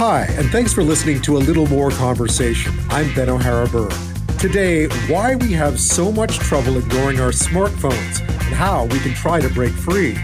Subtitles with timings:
[0.00, 2.72] Hi, and thanks for listening to A Little More Conversation.
[2.88, 3.92] I'm Ben O'Hara-Byrne.
[4.38, 9.40] Today, why we have so much trouble ignoring our smartphones and how we can try
[9.40, 10.16] to break free.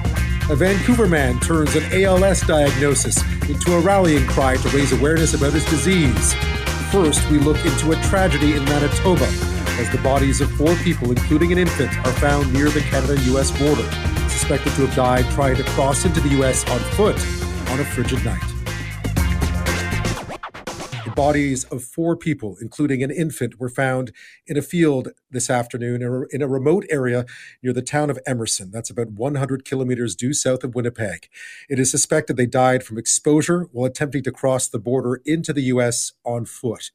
[0.49, 5.53] A Vancouver man turns an ALS diagnosis into a rallying cry to raise awareness about
[5.53, 6.33] his disease.
[6.91, 9.27] First, we look into a tragedy in Manitoba
[9.79, 13.51] as the bodies of four people, including an infant, are found near the Canada US
[13.51, 13.87] border,
[14.31, 17.17] suspected to have died trying to cross into the US on foot
[17.73, 18.56] on a frigid night
[21.17, 24.13] bodies of four people, including an infant, were found
[24.47, 27.25] in a field this afternoon in a remote area
[27.63, 28.71] near the town of Emerson.
[28.71, 31.29] That's about 100 kilometers due south of Winnipeg.
[31.69, 35.63] It is suspected they died from exposure while attempting to cross the border into the
[35.63, 36.13] U.S.
[36.23, 36.93] on foot.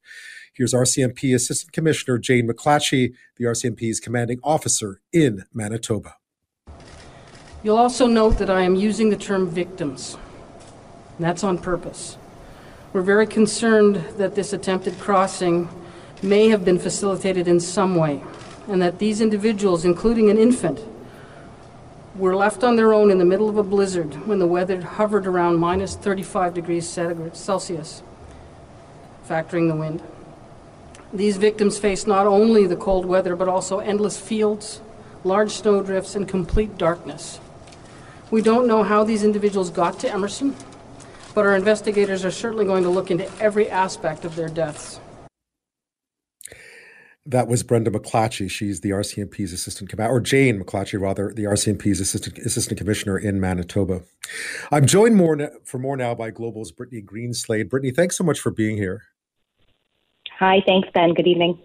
[0.53, 6.15] Here's RCMP Assistant Commissioner Jane MacLatchy, the RCMP's commanding officer in Manitoba.
[7.63, 10.17] You'll also note that I am using the term victims.
[11.19, 12.17] that's on purpose.
[12.93, 15.69] We're very concerned that this attempted crossing
[16.21, 18.21] may have been facilitated in some way,
[18.67, 20.81] and that these individuals, including an infant,
[22.17, 25.25] were left on their own in the middle of a blizzard when the weather hovered
[25.25, 28.03] around minus 35 degrees Celsius,
[29.25, 30.03] factoring the wind.
[31.13, 34.81] These victims faced not only the cold weather, but also endless fields,
[35.23, 37.39] large snowdrifts, and complete darkness.
[38.29, 40.55] We don't know how these individuals got to Emerson
[41.31, 44.99] but our investigators are certainly going to look into every aspect of their deaths.
[47.25, 48.49] That was Brenda MacLatchy.
[48.49, 53.39] She's the RCMP's assistant commander, or Jane MacLatchy, rather, the RCMP's assistant assistant commissioner in
[53.39, 54.01] Manitoba.
[54.71, 57.69] I'm joined more for more now by Global's Brittany Greenslade.
[57.69, 59.03] Brittany, thanks so much for being here.
[60.39, 61.13] Hi, thanks, Ben.
[61.13, 61.59] Good evening.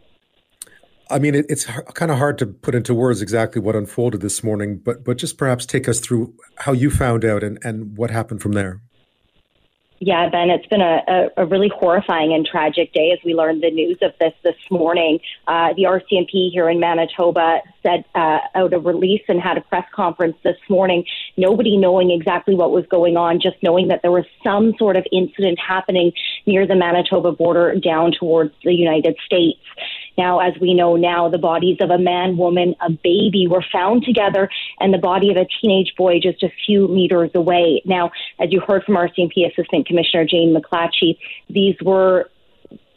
[1.08, 4.44] I mean, it, it's kind of hard to put into words exactly what unfolded this
[4.44, 8.10] morning, but but just perhaps take us through how you found out and, and what
[8.10, 8.82] happened from there.
[9.98, 13.62] Yeah, Ben, it's been a, a, a, really horrifying and tragic day as we learned
[13.62, 15.20] the news of this this morning.
[15.46, 19.86] Uh, the RCMP here in Manitoba said uh, out a release and had a press
[19.94, 21.06] conference this morning,
[21.38, 25.06] nobody knowing exactly what was going on, just knowing that there was some sort of
[25.12, 26.12] incident happening
[26.44, 29.60] near the Manitoba border down towards the United States.
[30.16, 34.04] Now, as we know now, the bodies of a man, woman, a baby were found
[34.04, 34.48] together,
[34.80, 37.82] and the body of a teenage boy just a few meters away.
[37.84, 41.18] Now, as you heard from RCMP Assistant Commissioner Jane MacLatchy,
[41.48, 42.30] these were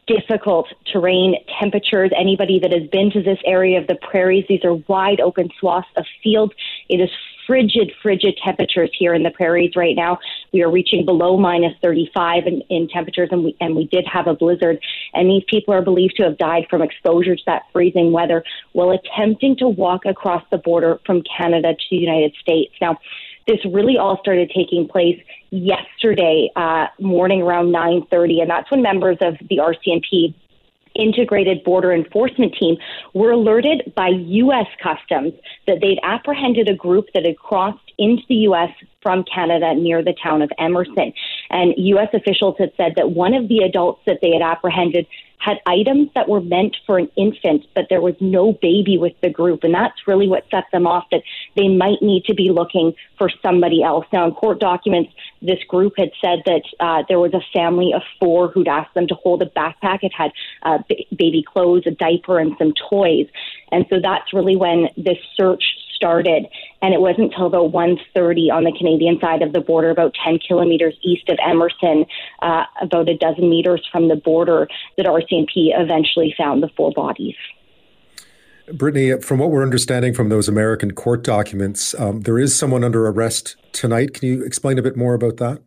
[0.08, 2.12] difficult terrain temperatures.
[2.18, 5.88] Anybody that has been to this area of the prairies, these are wide open swaths
[5.96, 6.54] of fields.
[6.90, 7.10] It is
[7.46, 10.20] frigid, frigid temperatures here in the prairies right now.
[10.52, 14.28] We are reaching below minus 35 in, in temperatures, and we and we did have
[14.28, 14.80] a blizzard.
[15.14, 18.44] And these people are believed to have died from exposure to that freezing weather
[18.74, 22.74] while attempting to walk across the border from Canada to the United States.
[22.82, 22.98] Now,
[23.48, 29.18] this really all started taking place yesterday uh, morning around 9:30, and that's when members
[29.22, 30.34] of the RCMP
[30.96, 32.78] integrated border enforcement team
[33.14, 34.68] were alerted by U.S.
[34.82, 35.34] Customs
[35.68, 38.70] that they'd apprehended a group that had crossed into the U.S.
[39.02, 41.14] from Canada near the town of Emerson.
[41.50, 42.10] And U.S.
[42.14, 45.08] officials had said that one of the adults that they had apprehended
[45.40, 49.30] had items that were meant for an infant, but there was no baby with the
[49.30, 49.64] group.
[49.64, 51.22] And that's really what set them off that
[51.56, 54.06] they might need to be looking for somebody else.
[54.12, 58.02] Now, in court documents, this group had said that uh, there was a family of
[58.20, 60.00] four who'd asked them to hold a backpack.
[60.02, 60.32] It had
[60.64, 63.28] uh, b- baby clothes, a diaper, and some toys.
[63.72, 65.64] And so that's really when this search
[66.00, 66.48] started,
[66.82, 70.40] and it wasn't until about 1:30 on the Canadian side of the border, about 10
[70.40, 72.06] kilometers east of Emerson,
[72.42, 77.36] uh, about a dozen meters from the border, that RCMP eventually found the four bodies.
[78.72, 83.08] Brittany, from what we're understanding from those American court documents, um, there is someone under
[83.08, 84.14] arrest tonight.
[84.14, 85.60] Can you explain a bit more about that?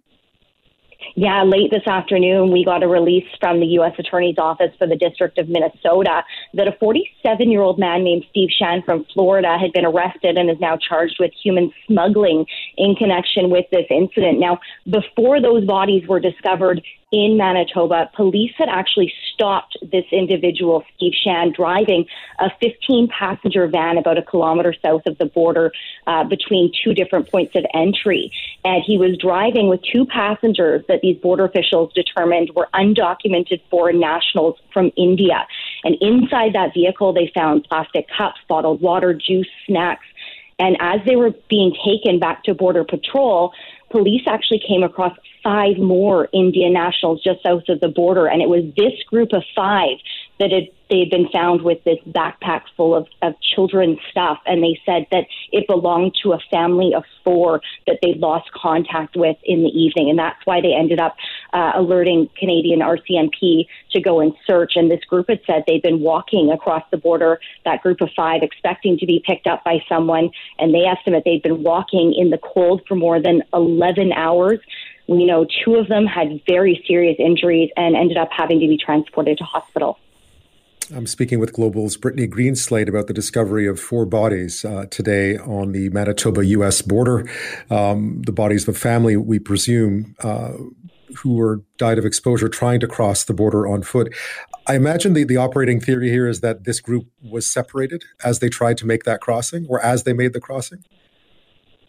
[1.15, 3.93] Yeah, late this afternoon, we got a release from the U.S.
[3.99, 6.25] Attorney's Office for the District of Minnesota
[6.55, 10.51] that a 47 year old man named Steve Shand from Florida had been arrested and
[10.51, 12.47] is now charged with human smuggling
[12.77, 14.39] in connection with this incident.
[14.39, 16.82] Now, before those bodies were discovered
[17.12, 22.06] in Manitoba, police had actually stopped this individual, Steve Shand, driving
[22.38, 25.73] a 15 passenger van about a kilometer south of the border
[26.06, 28.32] uh, between two different points of entry.
[28.64, 34.00] And he was driving with two passengers that these border officials determined were undocumented foreign
[34.00, 35.47] nationals from India.
[35.85, 40.06] And inside that vehicle, they found plastic cups, bottled water, juice, snacks.
[40.59, 43.53] And as they were being taken back to Border Patrol,
[43.93, 48.27] police actually came across five more Indian nationals just south of the border.
[48.27, 49.99] And it was this group of five
[50.41, 54.39] that had they had been found with this backpack full of, of children's stuff.
[54.44, 59.17] And they said that it belonged to a family of four that they lost contact
[59.17, 60.11] with in the evening.
[60.11, 61.17] And that's why they ended up
[61.55, 64.73] uh, alerting Canadian RCMP to go and search.
[64.77, 68.43] And this group had said they'd been walking across the border, that group of five,
[68.43, 70.29] expecting to be picked up by someone.
[70.59, 74.59] And they estimate they'd been walking in the cold for more than 11 hours.
[75.09, 78.77] We know two of them had very serious injuries and ended up having to be
[78.77, 79.99] transported to hospital.
[80.94, 85.73] I'm speaking with Global's Brittany Greenslade about the discovery of four bodies uh, today on
[85.73, 86.83] the Manitoba U.S.
[86.83, 87.29] border.
[87.71, 90.53] Um, the bodies of a family, we presume, uh,
[91.17, 94.15] who were died of exposure trying to cross the border on foot.
[94.67, 98.49] I imagine the, the operating theory here is that this group was separated as they
[98.49, 100.85] tried to make that crossing or as they made the crossing.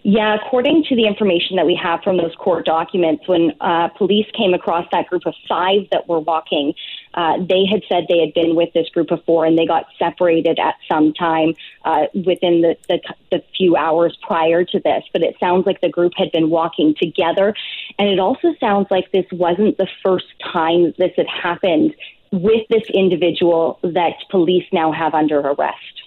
[0.03, 4.27] Yeah, according to the information that we have from those court documents, when uh, police
[4.37, 6.73] came across that group of five that were walking,
[7.13, 10.59] uh, they had said they had been with this group four and they got separated
[10.59, 11.53] at some time
[11.85, 12.99] uh, within the, the,
[13.31, 15.03] the few hours prior to this.
[15.11, 17.53] But it sounds like the group had been walking together.
[17.99, 21.93] And it also sounds like this wasn't the first time this had happened
[22.31, 26.01] with this individual that police now have under arrest.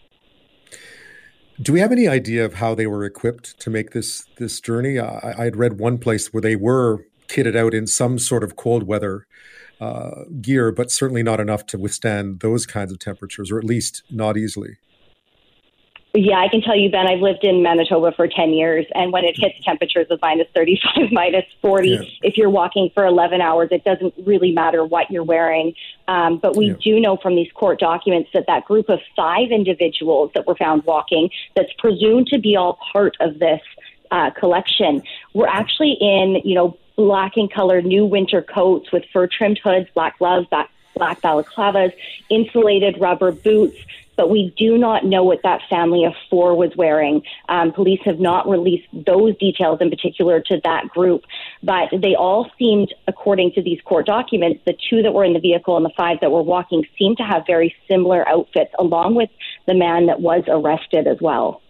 [1.62, 4.98] Do we have any idea of how they were equipped to make this this journey?
[4.98, 8.56] I, I had read one place where they were kitted out in some sort of
[8.56, 9.26] cold weather
[9.81, 14.02] uh, gear, but certainly not enough to withstand those kinds of temperatures, or at least
[14.11, 14.78] not easily.
[16.19, 19.25] Yeah, I can tell you, Ben, I've lived in Manitoba for 10 years, and when
[19.25, 21.99] it hits temperatures of minus 35, minus 40, yeah.
[22.23, 25.75] if you're walking for 11 hours, it doesn't really matter what you're wearing.
[26.08, 26.76] Um, but we yeah.
[26.82, 30.84] do know from these court documents that that group of five individuals that were found
[30.84, 33.61] walking, that's presumed to be all part of this
[34.11, 35.02] uh, collection,
[35.34, 39.88] were actually in, you know, black in color new winter coats with fur trimmed hoods,
[39.94, 41.93] black gloves, black, black balaclavas,
[42.31, 43.76] insulated rubber boots
[44.16, 47.22] but we do not know what that family of four was wearing.
[47.48, 51.25] Um, police have not released those details in particular to that group,
[51.62, 55.40] but they all seemed, according to these court documents, the two that were in the
[55.40, 59.31] vehicle and the five that were walking seemed to have very similar outfits, along with
[59.66, 61.60] the man that was arrested as well.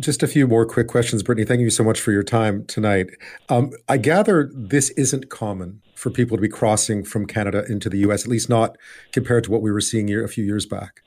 [0.00, 1.46] Just a few more quick questions, Brittany.
[1.46, 3.08] Thank you so much for your time tonight.
[3.50, 7.98] Um, I gather this isn't common for people to be crossing from Canada into the
[7.98, 8.78] U.S., at least not
[9.12, 11.02] compared to what we were seeing a few years back.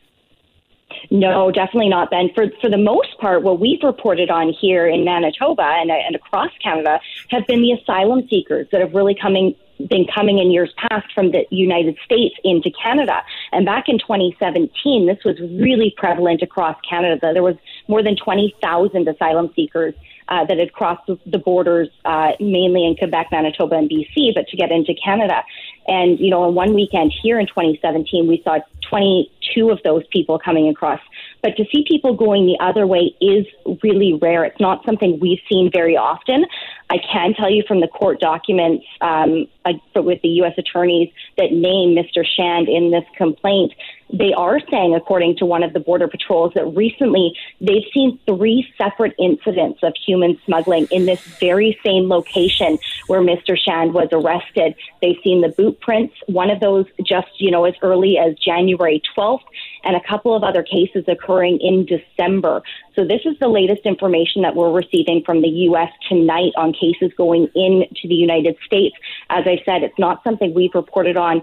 [1.10, 2.30] No, definitely not, Ben.
[2.36, 6.52] For for the most part, what we've reported on here in Manitoba and, and across
[6.64, 7.00] Canada
[7.30, 9.56] have been the asylum seekers that have really coming
[9.90, 13.22] been coming in years past from the United States into Canada.
[13.52, 17.34] And back in 2017, this was really prevalent across Canada.
[17.34, 17.56] There was
[17.88, 19.94] more than 20,000 asylum seekers
[20.30, 24.58] uh, that had crossed the borders, uh, mainly in Quebec, Manitoba, and BC, but to
[24.58, 25.44] get into Canada.
[25.88, 28.60] And, you know, in one weekend here in 2017, we saw
[28.90, 31.02] 22 of those people coming across.
[31.42, 33.46] But to see people going the other way is
[33.84, 34.46] really rare.
[34.46, 36.46] It's not something we've seen very often.
[36.90, 40.54] I can tell you from the court documents um, uh, with the U.S.
[40.58, 42.24] attorneys that name Mr.
[42.26, 43.74] Shand in this complaint,
[44.14, 48.72] they are saying, according to one of the Border Patrols, that recently they've seen three
[48.78, 52.78] separate incidents of human smuggling in this very same location
[53.08, 53.58] where Mr.
[53.58, 54.76] Shand was arrested.
[55.02, 59.02] They've seen the boot prints, one of those just, you know, as early as January
[59.18, 59.42] 12th,
[59.84, 62.62] and a couple of other cases occurring in December.
[62.96, 65.90] So this is the latest information that we're receiving from the U.S.
[66.08, 68.96] tonight on cases going into the United States.
[69.32, 71.42] As I said, it's not something we've reported on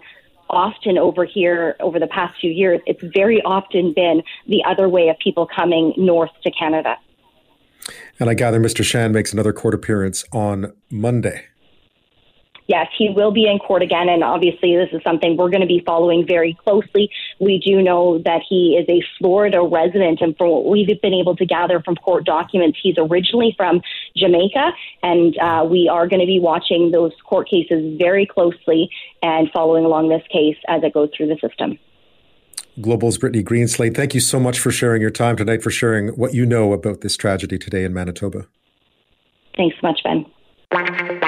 [0.50, 2.80] often over here over the past few years.
[2.86, 6.96] It's very often been the other way of people coming north to Canada.
[8.18, 8.84] And I gather Mr.
[8.84, 11.46] Shand makes another court appearance on Monday
[12.70, 14.08] yes, he will be in court again.
[14.08, 17.10] And obviously, this is something we're going to be following very closely.
[17.40, 20.20] We do know that he is a Florida resident.
[20.20, 23.82] And from what we've been able to gather from court documents, he's originally from
[24.16, 24.70] Jamaica.
[25.02, 28.88] And uh, we are going to be watching those court cases very closely
[29.22, 31.76] and following along this case as it goes through the system.
[32.80, 36.32] Global's Brittany Greenslade, thank you so much for sharing your time tonight, for sharing what
[36.34, 38.46] you know about this tragedy today in Manitoba.
[39.56, 41.20] Thanks so much, Ben.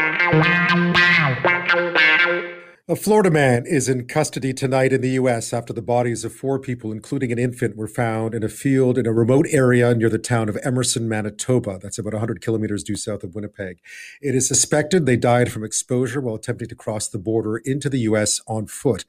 [2.89, 5.53] A Florida man is in custody tonight in the U.S.
[5.53, 9.07] after the bodies of four people, including an infant, were found in a field in
[9.07, 11.79] a remote area near the town of Emerson, Manitoba.
[11.83, 13.81] That's about 100 kilometers due south of Winnipeg.
[14.23, 18.01] It is suspected they died from exposure while attempting to cross the border into the
[18.01, 18.41] U.S.
[18.49, 19.05] on foot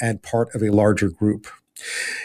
[0.00, 1.48] and part of a larger group.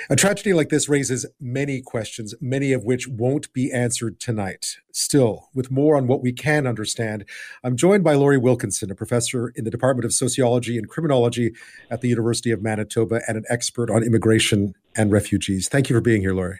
[0.09, 4.77] A tragedy like this raises many questions, many of which won't be answered tonight.
[4.91, 7.25] Still, with more on what we can understand,
[7.63, 11.53] I'm joined by Lori Wilkinson, a professor in the Department of Sociology and Criminology
[11.89, 15.67] at the University of Manitoba and an expert on immigration and refugees.
[15.67, 16.59] Thank you for being here, Lori.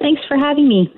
[0.00, 0.92] Thanks for having me.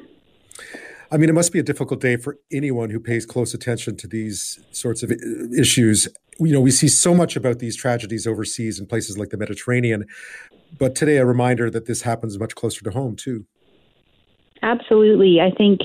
[1.12, 4.09] I mean, it must be a difficult day for anyone who pays close attention to
[4.09, 5.12] these sorts of
[5.57, 9.37] issues you know, we see so much about these tragedies overseas in places like the
[9.37, 10.07] Mediterranean,
[10.78, 13.47] but today a reminder that this happens much closer to home too.
[14.62, 15.81] Absolutely, I think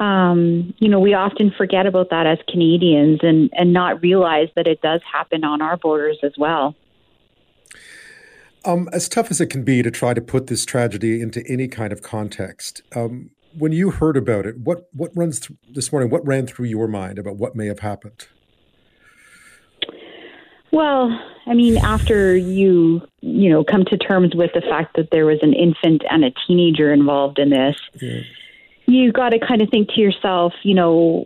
[0.00, 4.66] um, you know we often forget about that as Canadians and and not realize that
[4.66, 6.74] it does happen on our borders as well.
[8.64, 11.68] Um, as tough as it can be to try to put this tragedy into any
[11.68, 16.10] kind of context, um, when you heard about it, what what runs th- this morning?
[16.10, 18.26] What ran through your mind about what may have happened?
[20.70, 25.26] Well, I mean, after you you know come to terms with the fact that there
[25.26, 28.20] was an infant and a teenager involved in this, yeah.
[28.86, 31.24] you got to kind of think to yourself, you know,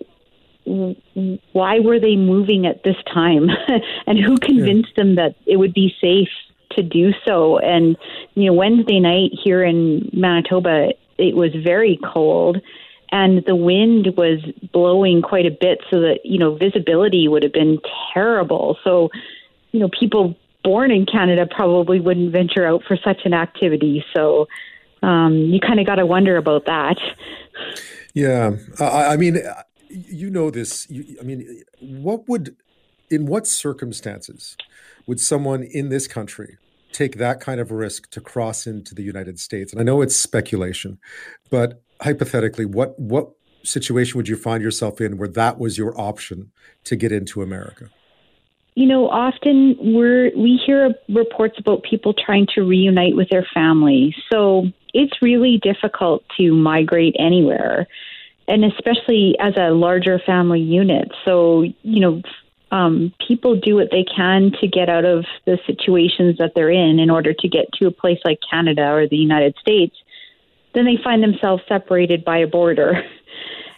[1.53, 3.49] why were they moving at this time,
[4.07, 5.05] and who convinced yeah.
[5.05, 6.31] them that it would be safe
[6.73, 7.59] to do so?
[7.59, 7.97] And
[8.35, 12.61] you know, Wednesday night here in Manitoba, it was very cold
[13.13, 14.41] and the wind was
[14.73, 17.79] blowing quite a bit so that you know visibility would have been
[18.13, 18.79] terrible.
[18.83, 19.11] So
[19.71, 24.05] you know people born in canada probably wouldn't venture out for such an activity.
[24.15, 24.49] So
[25.03, 26.97] um, you kind of got to wonder about that.
[28.15, 28.53] Yeah.
[28.81, 29.39] I, I mean
[29.89, 30.89] you know this.
[30.91, 32.57] You, i mean what would
[33.11, 34.57] in what circumstances
[35.07, 36.57] would someone in this country
[36.93, 39.73] take that kind of risk to cross into the United States?
[39.73, 40.99] And I know it's speculation,
[41.51, 43.31] but hypothetically, what what
[43.63, 46.51] situation would you find yourself in where that was your option
[46.85, 47.89] to get into America?
[48.75, 54.15] You know, often we're we hear reports about people trying to reunite with their family.
[54.33, 57.87] So it's really difficult to migrate anywhere,
[58.49, 61.13] and especially as a larger family unit.
[61.25, 62.23] So you know,
[62.73, 66.99] um, people do what they can to get out of the situations that they're in
[66.99, 69.95] in order to get to a place like Canada or the United States.
[70.75, 73.05] Then they find themselves separated by a border.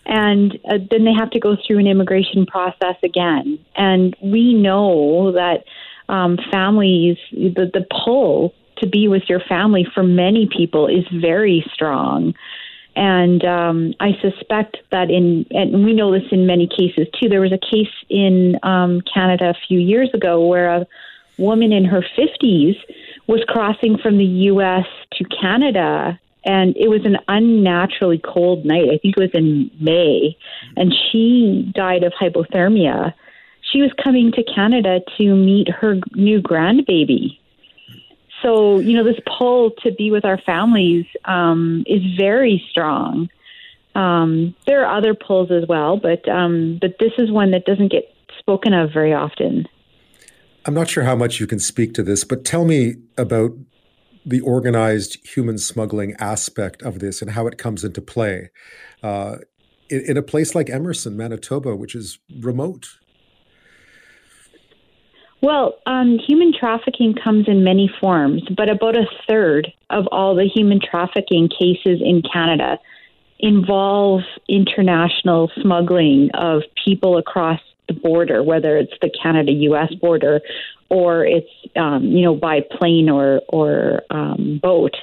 [0.07, 3.59] And uh, then they have to go through an immigration process again.
[3.75, 5.65] And we know that
[6.11, 11.65] um, families, the, the pull to be with your family for many people is very
[11.73, 12.35] strong.
[12.97, 17.29] And um, I suspect that in, and we know this in many cases too.
[17.29, 20.87] There was a case in um, Canada a few years ago where a
[21.37, 22.77] woman in her 50s
[23.27, 24.87] was crossing from the U.S.
[25.15, 28.89] to Canada, and it was an unnaturally cold night.
[28.93, 30.37] I think it was in May,
[30.77, 33.13] and she died of hypothermia.
[33.73, 37.39] She was coming to Canada to meet her new grandbaby
[38.45, 43.29] so you know this pull to be with our families um, is very strong.
[43.95, 47.91] Um, there are other pulls as well, but um, but this is one that doesn't
[47.91, 49.67] get spoken of very often.
[50.67, 53.53] I'm not sure how much you can speak to this, but tell me about
[54.27, 58.51] the organized human smuggling aspect of this and how it comes into play
[59.03, 59.37] uh,
[59.91, 62.89] in, in a place like Emerson, Manitoba, which is remote.
[65.41, 70.45] Well, um, human trafficking comes in many forms, but about a third of all the
[70.47, 72.79] human trafficking cases in Canada
[73.39, 79.93] involve international smuggling of people across the border, whether it's the Canada-U.S.
[80.01, 80.41] border
[80.89, 84.95] or it's um, you know by plane or or um, boat.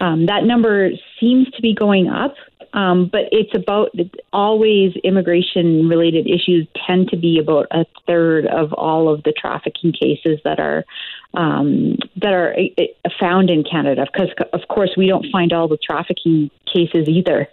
[0.00, 2.34] Um, that number seems to be going up,
[2.76, 3.90] um, but it's about
[4.34, 9.92] always immigration related issues tend to be about a third of all of the trafficking
[9.92, 10.84] cases that are
[11.32, 14.06] um, that are uh, found in Canada.
[14.12, 17.48] Because of course we don't find all the trafficking cases either.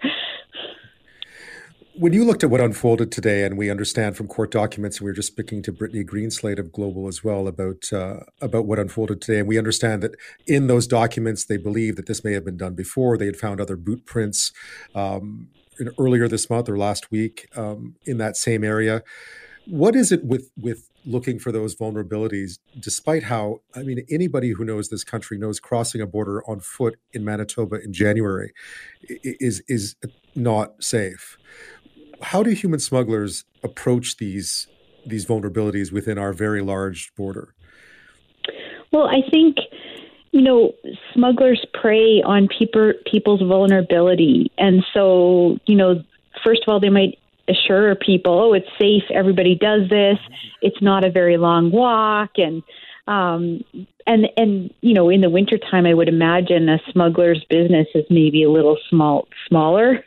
[1.95, 5.11] When you looked at what unfolded today, and we understand from court documents, and we
[5.11, 9.21] were just speaking to Brittany Greenslade of Global as well about uh, about what unfolded
[9.21, 10.15] today, and we understand that
[10.47, 13.15] in those documents they believe that this may have been done before.
[13.15, 14.51] They had found other boot prints
[14.95, 19.03] um, in, earlier this month or last week um, in that same area.
[19.67, 24.65] What is it with with looking for those vulnerabilities, despite how I mean anybody who
[24.65, 28.51] knows this country knows crossing a border on foot in Manitoba in January
[29.23, 29.95] is is
[30.33, 31.37] not safe
[32.23, 34.67] how do human smugglers approach these
[35.05, 37.53] these vulnerabilities within our very large border?
[38.91, 39.57] Well, I think
[40.31, 40.73] you know
[41.13, 46.03] smugglers prey on people people's vulnerability, and so you know
[46.43, 50.17] first of all they might assure people, oh, it's safe, everybody does this,
[50.61, 52.63] it's not a very long walk, and
[53.05, 53.61] um,
[54.07, 58.43] and and you know in the wintertime i would imagine a smuggler's business is maybe
[58.43, 60.03] a little small smaller.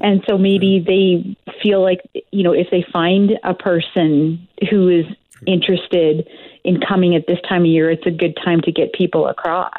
[0.00, 2.00] And so maybe they feel like
[2.32, 5.06] you know if they find a person who is
[5.46, 6.28] interested
[6.64, 9.70] in coming at this time of year it's a good time to get people across.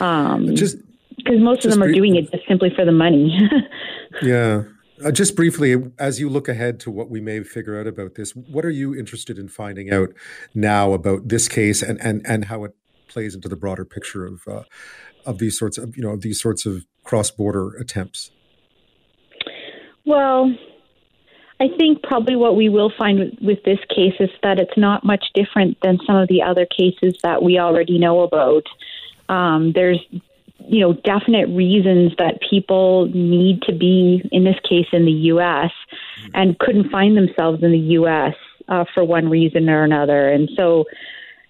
[0.00, 0.78] Um just
[1.16, 3.38] because most of them are doing it just simply for the money.
[4.22, 4.62] Yeah
[5.04, 8.34] Uh, just briefly, as you look ahead to what we may figure out about this,
[8.34, 10.08] what are you interested in finding out
[10.54, 12.74] now about this case and, and, and how it
[13.08, 14.62] plays into the broader picture of uh,
[15.24, 18.30] of these sorts of you know these sorts of cross border attempts?
[20.04, 20.54] Well,
[21.60, 25.04] I think probably what we will find with, with, this case is that it's not
[25.04, 28.62] much different than some of the other cases that we already know about.
[29.28, 29.98] Um, there's,
[30.58, 35.70] you know, definite reasons that people need to be, in this case, in the U.S.
[36.34, 38.34] and couldn't find themselves in the U.S.
[38.68, 40.28] Uh, for one reason or another.
[40.28, 40.84] And so,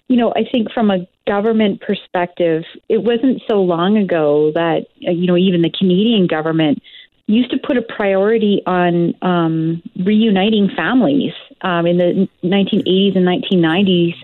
[0.07, 5.11] you know, I think from a government perspective, it wasn't so long ago that, uh,
[5.11, 6.81] you know, even the Canadian government
[7.27, 11.33] used to put a priority on um, reuniting families.
[11.61, 14.15] Um, in the 1980s and 1990s,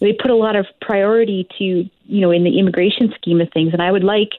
[0.00, 3.72] they put a lot of priority to, you know, in the immigration scheme of things.
[3.72, 4.30] And I would like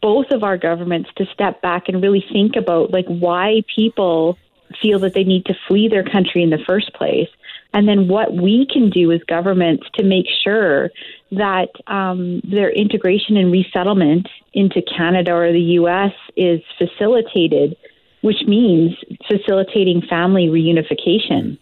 [0.00, 4.38] both of our governments to step back and really think about like why people
[4.80, 7.28] feel that they need to flee their country in the first place
[7.76, 10.90] and then what we can do as governments to make sure
[11.32, 16.12] that um, their integration and resettlement into Canada or the U.S.
[16.36, 17.76] is facilitated,
[18.26, 18.92] which means
[19.28, 21.56] facilitating family reunification.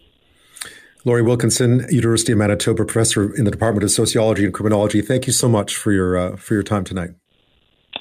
[1.05, 5.03] Lori Wilkinson, University of Manitoba professor in the Department of Sociology and Criminology.
[5.03, 7.11] Thank you so much for your uh, for your time tonight.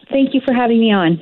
[0.10, 1.20] Thank you for having me on.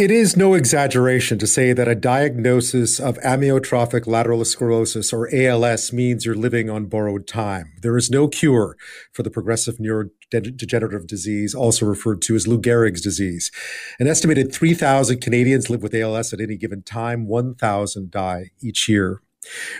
[0.00, 5.92] It is no exaggeration to say that a diagnosis of amyotrophic lateral sclerosis or ALS
[5.92, 7.74] means you're living on borrowed time.
[7.82, 8.78] There is no cure
[9.12, 13.50] for the progressive neurodegenerative disease, also referred to as Lou Gehrig's disease.
[13.98, 19.20] An estimated 3,000 Canadians live with ALS at any given time, 1,000 die each year.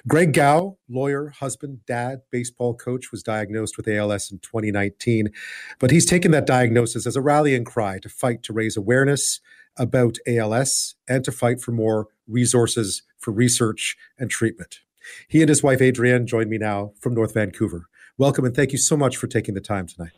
[0.07, 5.31] Greg Gowe, lawyer, husband, dad, baseball coach, was diagnosed with ALS in 2019,
[5.79, 9.41] but he's taken that diagnosis as a rallying cry to fight to raise awareness
[9.77, 14.81] about ALS and to fight for more resources for research and treatment.
[15.29, 17.87] He and his wife, Adrienne, join me now from North Vancouver.
[18.19, 20.13] Welcome and thank you so much for taking the time tonight.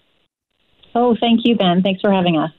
[0.94, 1.82] Oh, thank you, Ben.
[1.82, 2.50] Thanks for having us.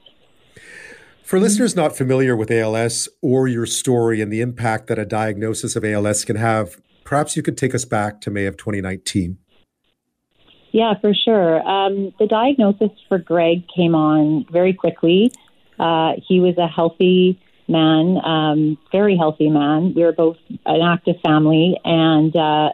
[1.23, 5.75] For listeners not familiar with ALS or your story and the impact that a diagnosis
[5.75, 9.37] of ALS can have, perhaps you could take us back to May of 2019.
[10.71, 11.61] Yeah, for sure.
[11.67, 15.31] Um, the diagnosis for Greg came on very quickly.
[15.79, 19.93] Uh, he was a healthy man, um, very healthy man.
[19.95, 22.69] We were both an active family, and uh,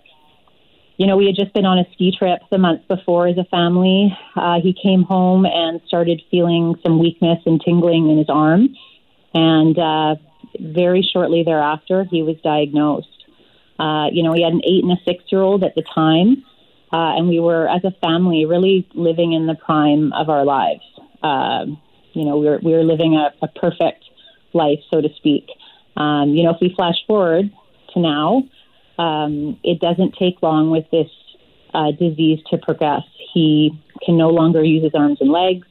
[0.98, 3.46] you know, we had just been on a ski trip the month before as a
[3.46, 4.16] family.
[4.36, 8.76] Uh, he came home and started feeling some weakness and tingling in his arm,
[9.34, 10.16] and uh,
[10.60, 13.08] very shortly thereafter, he was diagnosed.
[13.80, 16.44] Uh, you know, he had an eight and a six year old at the time,
[16.92, 20.82] uh, and we were, as a family, really living in the prime of our lives.
[21.24, 21.66] Uh,
[22.20, 24.04] you know, we were, we were living a, a perfect
[24.52, 25.48] life, so to speak.
[25.96, 27.50] Um, you know, if we flash forward
[27.94, 28.44] to now,
[28.98, 31.08] um, it doesn't take long with this
[31.74, 33.04] uh, disease to progress.
[33.34, 33.72] He
[34.06, 35.66] can no longer use his arms and legs.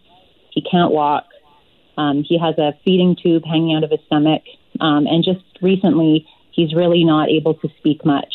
[0.50, 1.26] He can't walk.
[1.98, 4.42] Um, he has a feeding tube hanging out of his stomach.
[4.80, 8.32] Um, and just recently, he's really not able to speak much.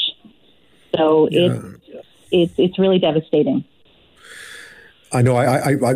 [0.95, 1.47] So yeah.
[1.47, 3.65] it's, it's, it's really devastating.
[5.13, 5.93] I know, I, I, I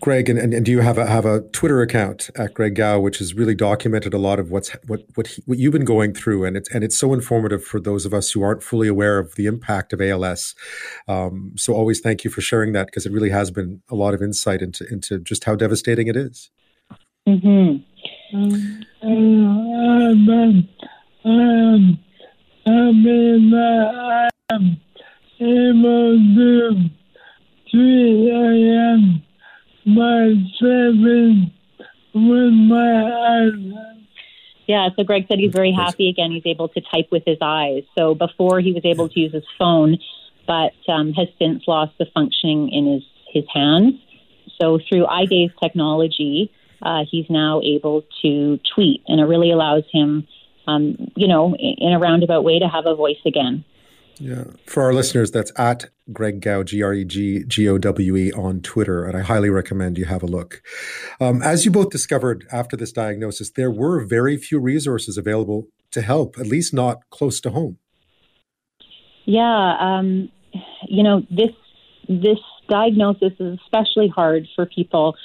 [0.00, 3.00] Greg, and, and, and, do you have a have a Twitter account at Greg Gowe,
[3.00, 6.14] which has really documented a lot of what's what what he, what you've been going
[6.14, 9.18] through, and it's and it's so informative for those of us who aren't fully aware
[9.18, 10.54] of the impact of ALS.
[11.08, 14.14] Um, so always thank you for sharing that because it really has been a lot
[14.14, 16.50] of insight into into just how devastating it is.
[17.28, 17.82] Mm-hmm.
[18.36, 20.68] Um, um,
[21.24, 21.98] um,
[22.66, 23.54] I mean,
[24.50, 24.80] I'm
[25.40, 26.99] able to
[27.70, 29.22] 3 a.m.
[29.84, 31.52] my seven
[32.14, 33.96] with my eyes.
[34.66, 36.30] Yeah, so Greg said he's very happy again.
[36.30, 37.82] He's able to type with his eyes.
[37.98, 39.98] So before he was able to use his phone,
[40.46, 43.02] but um, has since lost the functioning in his,
[43.32, 43.94] his hands.
[44.60, 46.52] So through eye gaze technology,
[46.82, 50.26] uh, he's now able to tweet, and it really allows him,
[50.66, 53.64] um, you know, in a roundabout way to have a voice again.
[54.20, 54.44] Yeah.
[54.66, 58.32] For our listeners, that's at Greg Gowe, G R E G G O W E
[58.32, 59.06] on Twitter.
[59.06, 60.62] And I highly recommend you have a look.
[61.20, 66.02] Um, as you both discovered after this diagnosis, there were very few resources available to
[66.02, 67.78] help, at least not close to home.
[69.24, 69.76] Yeah.
[69.80, 70.30] Um,
[70.86, 71.52] you know, this,
[72.06, 75.16] this diagnosis is especially hard for people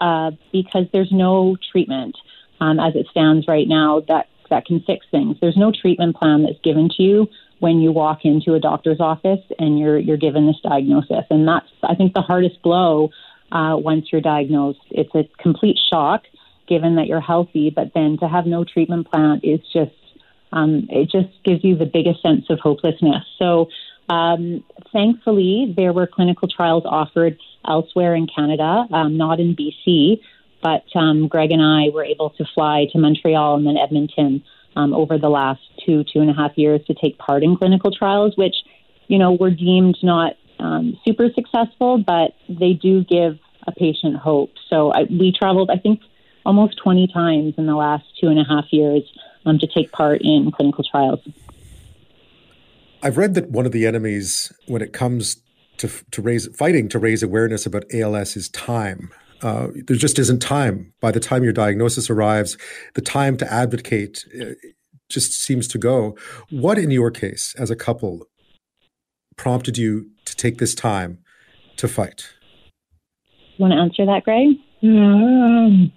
[0.00, 2.16] uh, because there's no treatment
[2.60, 5.36] um, as it stands right now that, that can fix things.
[5.40, 7.28] There's no treatment plan that's given to you
[7.60, 11.68] when you walk into a doctor's office and you're you're given this diagnosis, and that's
[11.82, 13.10] I think the hardest blow
[13.52, 14.80] uh, once you're diagnosed.
[14.90, 16.24] It's a complete shock
[16.66, 19.92] given that you're healthy, but then to have no treatment plan is just
[20.52, 23.24] um, it just gives you the biggest sense of hopelessness.
[23.38, 23.68] So,
[24.08, 30.20] um, thankfully, there were clinical trials offered elsewhere in Canada, um, not in BC,
[30.62, 34.42] but um, Greg and I were able to fly to Montreal and then Edmonton
[34.76, 37.90] um, over the last two, two and a half years to take part in clinical
[37.90, 38.54] trials, which,
[39.08, 44.52] you know, were deemed not um, super successful, but they do give a patient hope.
[44.68, 46.00] So I, we traveled, I think,
[46.44, 49.02] almost 20 times in the last two and a half years
[49.44, 51.20] um, to take part in clinical trials.
[53.02, 55.42] I've read that one of the enemies when it comes
[55.78, 59.10] to, to raise fighting to raise awareness about ALS is time.
[59.42, 60.92] Uh, there just isn't time.
[61.00, 62.58] By the time your diagnosis arrives,
[62.94, 64.52] the time to advocate uh,
[65.08, 66.16] just seems to go.
[66.50, 68.26] What, in your case, as a couple,
[69.36, 71.18] prompted you to take this time
[71.76, 72.28] to fight?
[73.58, 74.56] Want to answer that, Greg?
[74.80, 75.92] Yeah, um,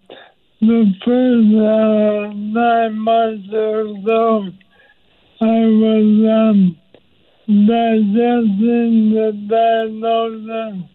[0.59, 4.43] the first uh, nine months or so,
[5.41, 6.77] I was um,
[7.47, 10.89] digesting the diagnosis,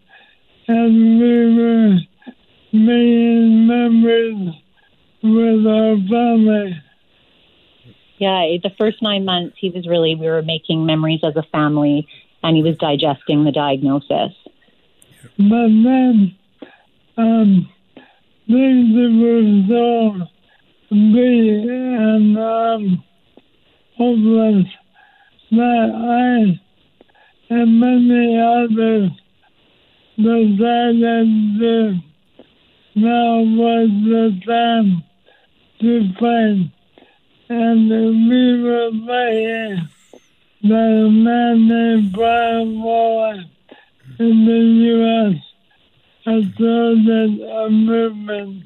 [0.67, 1.99] and we were
[2.71, 4.53] making memories
[5.23, 6.81] with our family.
[8.17, 12.07] Yeah, the first nine months, he was really, we were making memories as a family,
[12.43, 14.35] and he was digesting the diagnosis.
[15.37, 16.37] But then,
[17.17, 17.69] um,
[18.47, 20.27] things were so
[20.89, 23.03] big and um,
[23.97, 24.65] hopeless
[25.51, 26.59] that I
[27.51, 29.11] and many others
[30.17, 31.27] decided
[31.59, 32.01] that
[33.01, 35.03] now was the time
[35.79, 36.71] to fight.
[37.49, 37.89] And
[38.29, 39.87] we were fighting
[40.63, 43.45] that a man named Brian Wallach
[44.19, 44.59] in the
[44.93, 45.41] U.S.
[46.25, 48.63] has started a movement.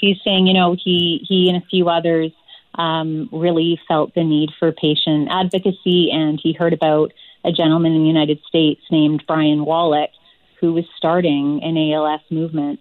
[0.00, 2.32] He's saying, you know, he, he and a few others
[2.74, 7.12] um, really felt the need for patient advocacy, and he heard about
[7.44, 10.10] a gentleman in the United States named Brian Wallach
[10.60, 12.80] who was starting an ALS movement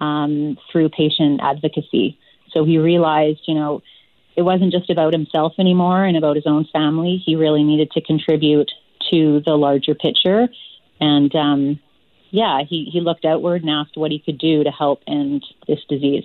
[0.00, 2.18] um, through patient advocacy.
[2.50, 3.82] So he realized, you know,
[4.36, 7.22] it wasn't just about himself anymore and about his own family.
[7.24, 8.70] He really needed to contribute
[9.10, 10.48] to the larger picture.
[11.00, 11.80] And um,
[12.30, 15.80] yeah, he, he looked outward and asked what he could do to help end this
[15.88, 16.24] disease.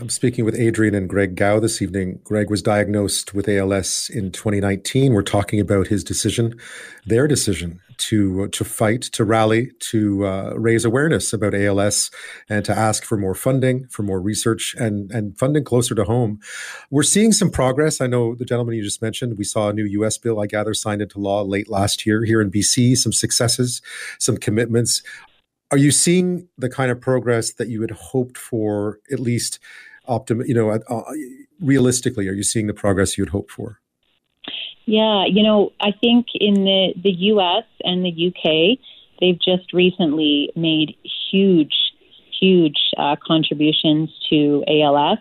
[0.00, 2.20] I'm speaking with Adrienne and Greg Gowe this evening.
[2.24, 5.12] Greg was diagnosed with ALS in 2019.
[5.12, 6.58] We're talking about his decision,
[7.04, 12.10] their decision to to fight, to rally, to uh, raise awareness about ALS,
[12.48, 16.40] and to ask for more funding, for more research, and and funding closer to home.
[16.90, 18.00] We're seeing some progress.
[18.00, 19.36] I know the gentleman you just mentioned.
[19.36, 20.16] We saw a new U.S.
[20.16, 22.96] bill, I gather, signed into law late last year here in BC.
[22.96, 23.82] Some successes,
[24.18, 25.02] some commitments.
[25.70, 29.58] Are you seeing the kind of progress that you had hoped for, at least?
[30.14, 31.02] Optim you know uh,
[31.60, 33.80] realistically are you seeing the progress you'd hope for?
[34.86, 38.44] Yeah you know i think in the the us and the uk
[39.20, 40.96] they've just recently made
[41.30, 41.76] huge
[42.40, 45.18] huge uh, contributions to als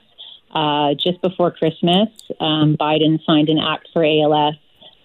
[0.61, 4.55] uh, just before christmas um, biden signed an act for als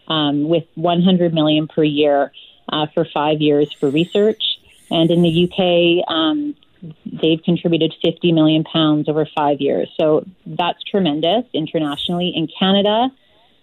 [0.08, 2.32] um, with 100 million per year
[2.70, 4.42] uh, for five years for research.
[4.90, 6.54] And in the uk um,
[7.04, 9.88] they've contributed 50 million pounds over five years.
[9.98, 12.32] So that's tremendous internationally.
[12.34, 13.08] In Canada,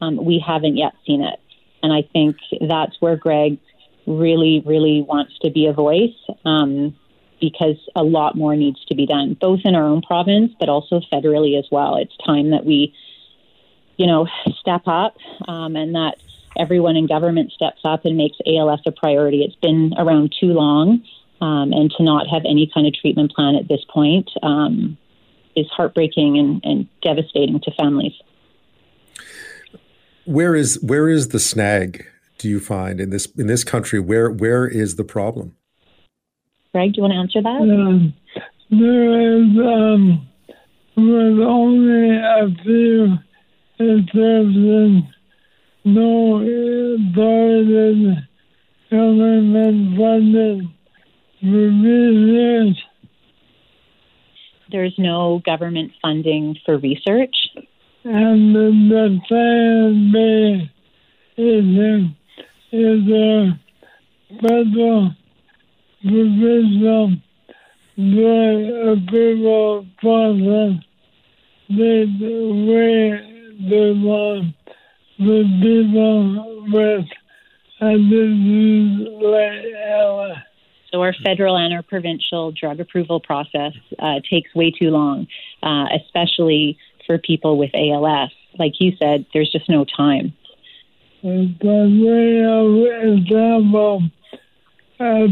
[0.02, 1.40] um, we haven't yet seen it.
[1.84, 3.58] And I think that's where Greg
[4.06, 6.96] really, really wants to be a voice um,
[7.40, 11.02] because a lot more needs to be done, both in our own province, but also
[11.12, 11.98] federally as well.
[11.98, 12.94] It's time that we,
[13.98, 14.28] you know,
[14.60, 16.18] step up um, and that
[16.58, 19.44] everyone in government steps up and makes ALS a priority.
[19.44, 21.04] It's been around too long
[21.42, 24.98] um, and to not have any kind of treatment plan at this point um,
[25.56, 28.14] is heartbreaking and, and devastating to families.
[30.26, 32.06] Where is where is the snag?
[32.38, 35.56] Do you find in this in this country where where is the problem?
[36.72, 37.62] Greg, do you want to answer that?
[37.62, 38.14] Um,
[38.70, 40.28] there is um,
[40.96, 43.18] with only a few
[43.80, 45.04] exceptions,
[45.84, 46.40] no
[47.14, 48.28] targeted
[48.90, 50.74] government funding
[54.72, 57.36] there's no government funding for research.
[58.04, 59.20] And the
[60.12, 60.72] B
[61.38, 62.16] is a,
[62.72, 63.60] is a
[64.42, 65.16] federal
[66.02, 67.16] provisional
[68.94, 70.74] approval process
[71.70, 72.08] that
[72.68, 73.04] way
[73.70, 73.86] the
[75.18, 76.22] for people
[76.72, 77.06] with
[77.82, 80.51] a disease like.
[80.92, 85.28] So our federal and our provincial drug approval process uh, takes way too long,
[85.64, 88.32] uh, especially for people with ALS.
[88.60, 90.34] Like you said, there's just no time.
[91.24, 91.64] Example,
[95.00, 95.28] ALS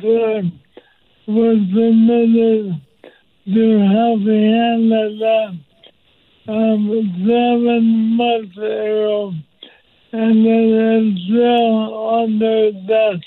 [0.00, 0.44] drug
[1.26, 2.80] was submitted
[3.46, 3.78] to
[4.24, 5.58] Canada
[6.48, 6.88] um,
[7.26, 9.34] seven months ago
[10.12, 13.26] and it is still under their desk.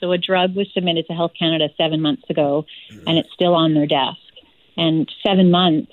[0.00, 2.64] So a drug was submitted to Health Canada seven months ago,
[3.06, 4.18] and it's still on their desk.
[4.76, 5.92] And seven months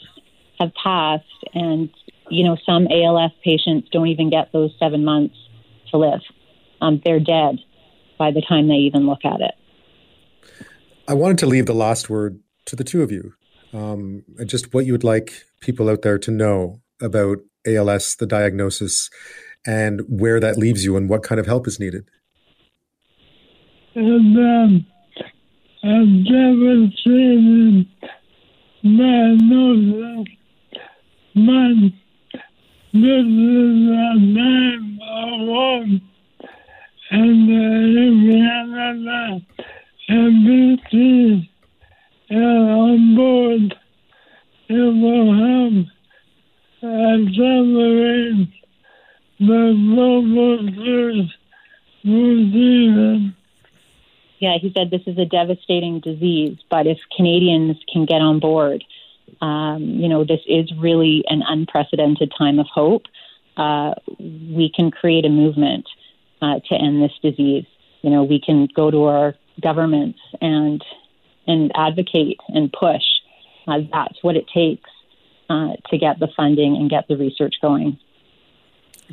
[0.60, 1.23] have passed,
[1.54, 1.89] and
[2.30, 5.36] you know some ALS patients don't even get those seven months
[5.91, 6.21] to live.
[6.82, 7.60] Um, they're dead
[8.19, 9.56] by the time they even look at it.
[11.08, 13.34] I wanted to leave the last word to the two of you,
[13.73, 18.26] um, and just what you would like people out there to know about ALS, the
[18.26, 19.10] diagnosis,
[19.65, 22.06] and where that leaves you and what kind of help is needed.
[23.95, 24.86] And um,
[25.84, 27.88] I've never seen
[28.84, 30.28] diagnosis,
[31.36, 31.93] but
[32.93, 36.02] this is a name alone.
[37.12, 39.41] And uh, if Canada
[40.10, 41.49] and BC
[42.32, 43.76] are on board,
[44.69, 45.86] it will help
[46.84, 48.62] accelerate
[54.39, 58.84] Yeah, he said this is a devastating disease, but if Canadians can get on board,
[59.41, 63.03] um, you know, this is really an unprecedented time of hope.
[63.56, 65.86] Uh, we can create a movement
[66.41, 67.65] uh, to end this disease.
[68.01, 70.84] You know, we can go to our governments and
[71.47, 73.03] and advocate and push.
[73.67, 74.89] Uh, that's what it takes
[75.49, 77.97] uh, to get the funding and get the research going.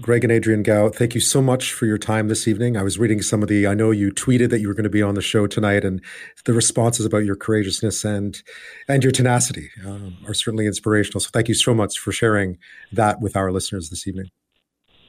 [0.01, 2.77] Greg and Adrienne Gowe, thank you so much for your time this evening.
[2.77, 4.91] I was reading some of the, I know you tweeted that you were going to
[4.91, 6.03] be on the show tonight, and
[6.45, 8.43] the responses about your courageousness and
[8.89, 11.21] and your tenacity um, are certainly inspirational.
[11.21, 12.57] So thank you so much for sharing
[12.93, 14.31] that with our listeners this evening.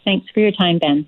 [0.04, 1.08] Thanks for your time, Ben.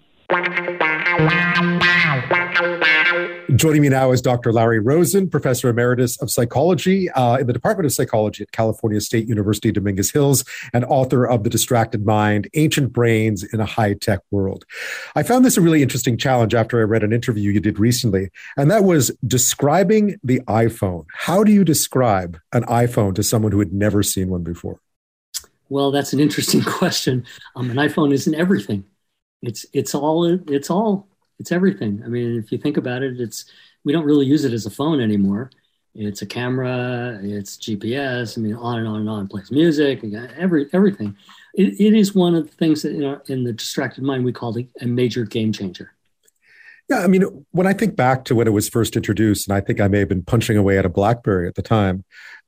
[3.56, 4.52] Joining me now is Dr.
[4.52, 9.28] Larry Rosen, Professor Emeritus of Psychology uh, in the Department of Psychology at California State
[9.28, 14.22] University, Dominguez Hills, and author of The Distracted Mind Ancient Brains in a High Tech
[14.32, 14.66] World.
[15.16, 18.30] I found this a really interesting challenge after I read an interview you did recently,
[18.58, 21.06] and that was describing the iPhone.
[21.14, 24.80] How do you describe an iPhone to someone who had never seen one before?
[25.70, 27.26] Well, that's an interesting question.
[27.56, 28.86] Um, an iPhone isn't everything.
[29.42, 31.08] It's it's all it's all
[31.40, 32.02] it's everything.
[32.06, 33.46] I mean, if you think about it, it's
[33.84, 35.52] we don't really use it as a phone anymore.
[35.96, 38.38] It's a camera, it's GPS.
[38.38, 39.26] I mean, on and on and on.
[39.26, 40.04] It plays music,
[40.38, 41.16] every everything.
[41.54, 44.34] It, it is one of the things that in, our, in the distracted mind we
[44.34, 45.94] call it a major game changer.
[46.90, 49.62] Yeah, I mean, when I think back to when it was first introduced, and I
[49.62, 52.04] think I may have been punching away at a BlackBerry at the time,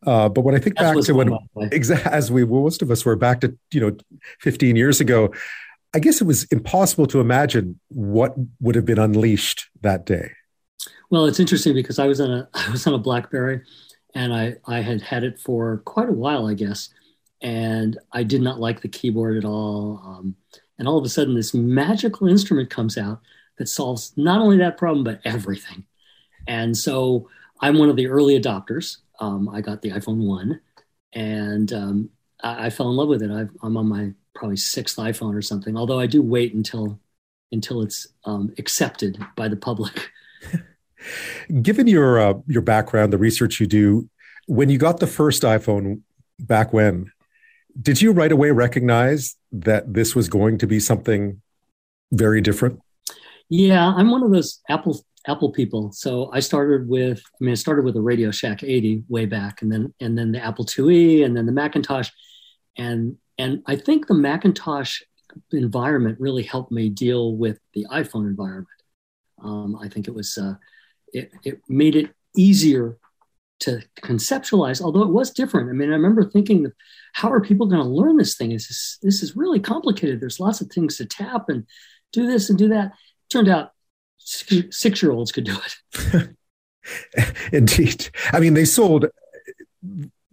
[0.05, 1.37] uh, but when I think That's back to when,
[1.71, 3.95] exactly as we most of us were back to you know,
[4.41, 5.33] 15 years ago,
[5.93, 10.31] I guess it was impossible to imagine what would have been unleashed that day.
[11.09, 13.61] Well, it's interesting because I was on a I was on a BlackBerry,
[14.13, 16.89] and I I had had it for quite a while, I guess,
[17.41, 20.01] and I did not like the keyboard at all.
[20.03, 20.35] Um,
[20.77, 23.21] and all of a sudden, this magical instrument comes out
[23.57, 25.85] that solves not only that problem but everything.
[26.47, 27.29] And so
[27.61, 28.97] I'm one of the early adopters.
[29.19, 30.59] Um, I got the iPhone one,
[31.13, 32.09] and um,
[32.43, 33.31] I, I, fell in love with it.
[33.31, 35.75] i am on my probably sixth iPhone or something.
[35.75, 36.99] Although I do wait until
[37.51, 40.11] until it's um, accepted by the public.
[41.61, 44.09] Given your uh, your background, the research you do,
[44.47, 46.01] when you got the first iPhone
[46.39, 47.11] back when,
[47.79, 51.41] did you right away recognize that this was going to be something
[52.11, 52.79] very different?
[53.49, 55.91] Yeah, I'm one of those Apple Apple people.
[55.91, 59.61] So I started with, I mean, I started with a Radio Shack 80 way back,
[59.61, 62.09] and then and then the Apple IIe, and then the Macintosh,
[62.77, 65.01] and and I think the Macintosh
[65.51, 68.67] environment really helped me deal with the iPhone environment.
[69.43, 70.55] Um, I think it was uh,
[71.13, 72.97] it, it made it easier
[73.61, 75.69] to conceptualize, although it was different.
[75.69, 76.71] I mean, I remember thinking,
[77.13, 78.51] how are people going to learn this thing?
[78.51, 80.19] Is this, this is really complicated.
[80.19, 81.65] There's lots of things to tap and
[82.11, 82.91] do this and do that.
[83.29, 83.71] Turned out
[84.17, 86.35] six year olds could do it.
[87.53, 88.09] Indeed.
[88.31, 89.05] I mean, they sold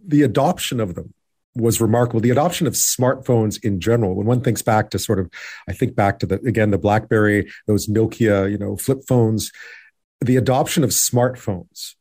[0.05, 1.13] the adoption of them
[1.55, 2.19] was remarkable.
[2.19, 5.29] The adoption of smartphones in general, when one thinks back to sort of,
[5.67, 9.51] I think back to the, again, the Blackberry, those Nokia, you know, flip phones,
[10.21, 11.95] the adoption of smartphones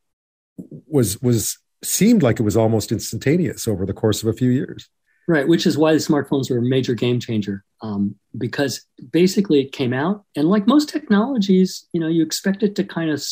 [0.87, 4.89] was, was, seemed like it was almost instantaneous over the course of a few years.
[5.29, 7.65] Right, which is why the smartphones were a major game changer.
[7.81, 12.75] Um, because basically it came out, and like most technologies, you know, you expect it
[12.77, 13.23] to kind of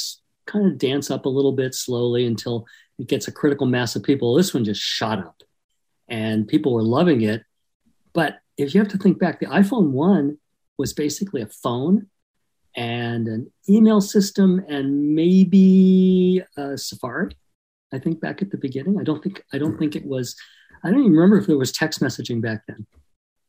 [0.47, 2.67] kind of dance up a little bit slowly until
[2.99, 4.35] it gets a critical mass of people.
[4.35, 5.43] This one just shot up,
[6.11, 7.43] and people were loving it.
[8.13, 10.39] But if you have to think back, the iPhone one
[10.77, 12.09] was basically a phone
[12.77, 17.37] and an email system and maybe a Safari.
[17.93, 19.01] I think back at the beginning.
[19.01, 20.37] I don't think I don't think it was
[20.85, 22.87] I don't even remember if there was text messaging back then.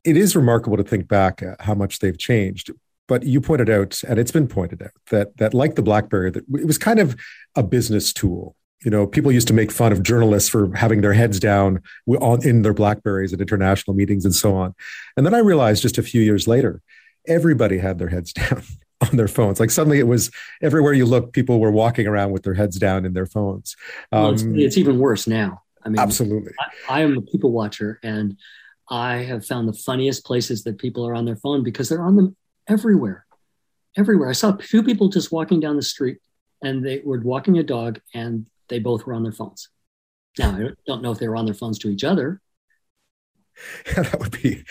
[0.04, 2.71] It is remarkable to think back uh, how much they've changed.
[3.08, 6.43] But you pointed out, and it's been pointed out, that that like the BlackBerry, that
[6.54, 7.15] it was kind of
[7.56, 8.56] a business tool.
[8.83, 12.45] You know, people used to make fun of journalists for having their heads down on,
[12.47, 14.73] in their Blackberries at international meetings and so on.
[15.15, 16.81] And then I realized just a few years later,
[17.27, 18.63] everybody had their heads down
[19.01, 19.59] on their phones.
[19.59, 23.05] Like suddenly it was everywhere you look, people were walking around with their heads down
[23.05, 23.75] in their phones.
[24.11, 25.63] Um, well, it's, it's, even worse now.
[25.83, 26.53] I mean, absolutely.
[26.59, 28.37] I, I, am a people watcher, and
[28.89, 32.15] I have found the funniest places that people are on their phone because they're on
[32.15, 32.35] them
[32.67, 33.25] everywhere,
[33.97, 34.29] everywhere.
[34.29, 36.19] I saw two people just walking down the street,
[36.63, 39.69] and they were walking a dog, and they both were on their phones.
[40.39, 42.41] Now I don't know if they were on their phones to each other.
[43.86, 44.63] Yeah, that would be.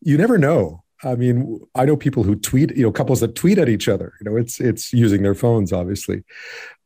[0.00, 0.84] You never know.
[1.02, 4.12] I mean, I know people who tweet, you know, couples that tweet at each other.
[4.20, 6.22] You know, it's it's using their phones, obviously.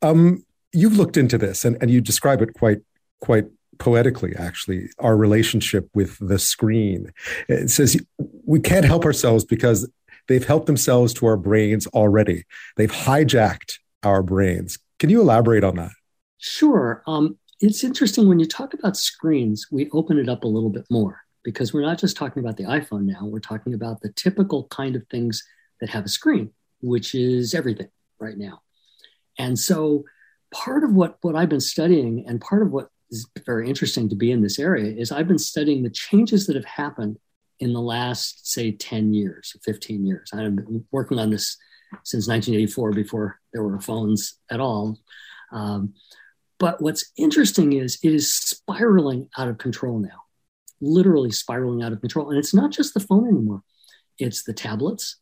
[0.01, 2.79] Um, you've looked into this, and, and you describe it quite
[3.21, 3.47] quite
[3.79, 7.13] poetically, actually, our relationship with the screen.
[7.49, 8.01] It says
[8.47, 9.91] we can't help ourselves because
[10.29, 12.45] they've helped themselves to our brains already.
[12.77, 14.79] They've hijacked our brains.
[14.99, 15.93] Can you elaborate on that?
[16.43, 17.05] Sure.
[17.07, 20.85] Um, it's interesting when you talk about screens, we open it up a little bit
[20.91, 24.67] more because we're not just talking about the iPhone now, we're talking about the typical
[24.67, 25.45] kind of things
[25.81, 26.51] that have a screen,
[26.81, 27.87] which is everything
[28.19, 28.61] right now.
[29.39, 30.03] And so
[30.53, 34.17] part of what, what I've been studying and part of what is very interesting to
[34.17, 37.19] be in this area is I've been studying the changes that have happened
[37.61, 40.29] in the last, say, 10 years, 15 years.
[40.33, 41.57] I've been working on this
[42.03, 44.99] since 1984 before there were phones at all.
[45.53, 45.95] Um,
[46.63, 50.23] but what's interesting is it is spiraling out of control now,
[50.81, 52.31] literally spiraling out of control.
[52.31, 53.63] And it's not just the phone anymore,
[54.17, 55.17] it's the tablets,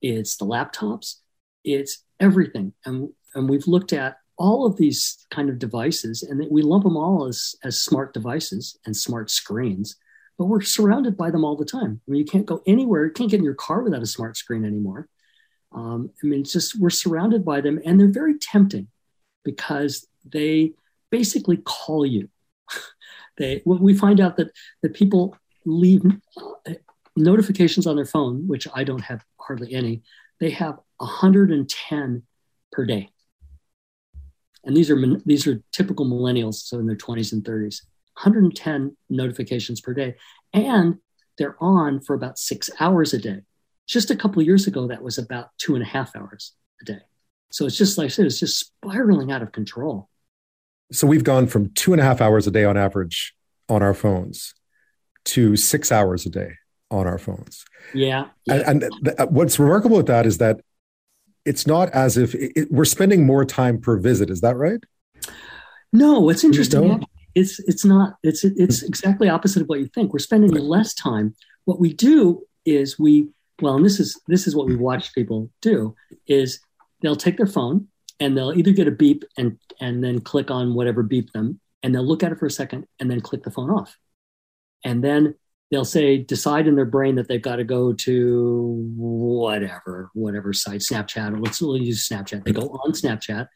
[0.00, 1.16] it's the laptops,
[1.64, 2.72] it's everything.
[2.86, 6.96] And, and we've looked at all of these kind of devices and we lump them
[6.96, 9.96] all as, as smart devices and smart screens
[10.38, 13.12] but we're surrounded by them all the time i mean you can't go anywhere you
[13.12, 15.08] can't get in your car without a smart screen anymore
[15.72, 18.88] um, i mean it's just we're surrounded by them and they're very tempting
[19.42, 20.74] because they
[21.18, 22.28] basically call you
[23.38, 24.48] they we find out that
[24.82, 26.02] that people leave
[26.68, 26.74] uh,
[27.16, 30.02] notifications on their phone which i don't have hardly any
[30.40, 32.22] they have 110
[32.72, 33.10] per day
[34.66, 37.82] and these are these are typical millennials, so in their 20s and 30s.
[38.22, 40.16] 110 notifications per day,
[40.52, 40.96] and
[41.38, 43.40] they're on for about six hours a day.
[43.86, 47.00] Just a couple years ago, that was about two and a half hours a day.
[47.52, 50.08] So it's just like I said, it's just spiraling out of control.
[50.92, 53.34] So we've gone from two and a half hours a day on average
[53.68, 54.54] on our phones
[55.26, 56.52] to six hours a day
[56.90, 57.64] on our phones.
[57.92, 58.26] Yeah.
[58.48, 60.60] And, and th- what's remarkable with that is that
[61.44, 64.30] it's not as if it, we're spending more time per visit.
[64.30, 64.80] Is that right?
[65.92, 67.04] No, what's interesting.
[67.34, 68.14] It's it's not.
[68.22, 68.86] It's it's hmm.
[68.86, 70.12] exactly opposite of what you think.
[70.12, 71.34] We're spending less time.
[71.64, 73.28] What we do is we
[73.60, 74.82] well, and this is this is what we hmm.
[74.82, 75.94] watch people do
[76.26, 76.60] is
[77.02, 77.88] they'll take their phone
[78.20, 81.94] and they'll either get a beep and and then click on whatever beep them and
[81.94, 83.96] they'll look at it for a second and then click the phone off.
[84.84, 85.34] And then
[85.70, 90.80] they'll say decide in their brain that they've got to go to whatever whatever site
[90.80, 92.44] snapchat or let's use snapchat.
[92.44, 93.48] They go on snapchat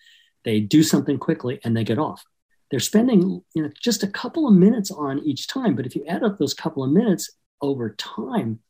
[0.44, 2.24] they do something quickly and they get off.
[2.70, 6.04] They're spending you know just a couple of minutes on each time but if you
[6.06, 7.28] add up those couple of minutes
[7.60, 8.60] over time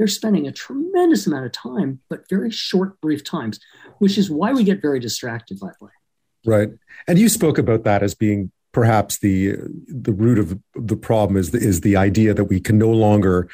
[0.00, 3.60] they're spending a tremendous amount of time but very short brief times
[3.98, 5.92] which is why we get very distracted by the way
[6.46, 6.70] right
[7.06, 11.50] and you spoke about that as being perhaps the the root of the problem is
[11.50, 13.48] the, is the idea that we can no longer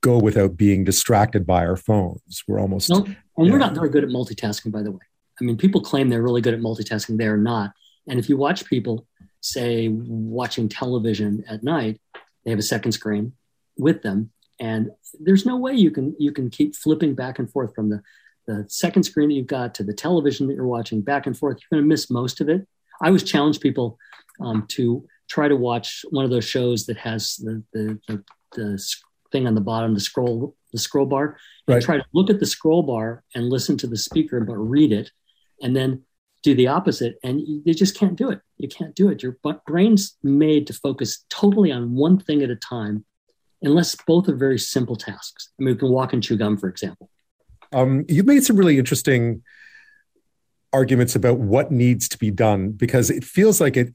[0.00, 2.44] go without being distracted by our phones.
[2.46, 3.04] We're almost no,
[3.36, 5.00] and we're not very good at multitasking, by the way.
[5.40, 7.18] I mean, people claim they're really good at multitasking.
[7.18, 7.72] They're not.
[8.06, 9.06] And if you watch people,
[9.40, 12.00] say, watching television at night,
[12.44, 13.32] they have a second screen
[13.76, 14.30] with them,
[14.60, 14.90] and
[15.20, 18.02] there's no way you can you can keep flipping back and forth from the
[18.46, 21.58] the second screen that you've got to the television that you're watching back and forth.
[21.60, 22.66] You're going to miss most of it.
[23.00, 23.98] I always challenge people
[24.40, 28.94] um, to try to watch one of those shows that has the, the, the, the
[29.32, 31.36] thing on the bottom, the scroll, the scroll bar.
[31.66, 31.82] Right.
[31.82, 35.10] try to look at the scroll bar and listen to the speaker, but read it,
[35.62, 36.02] and then
[36.42, 37.16] do the opposite.
[37.24, 38.40] And you, just can't do it.
[38.58, 39.22] You can't do it.
[39.22, 43.06] Your brain's made to focus totally on one thing at a time.
[43.66, 45.50] Unless both are very simple tasks.
[45.58, 47.10] I mean, we can walk and chew gum, for example.
[47.72, 49.42] Um, you've made some really interesting
[50.72, 53.94] arguments about what needs to be done because it feels like it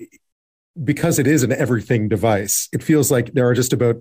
[0.82, 3.98] because it is an everything device it feels like there are just about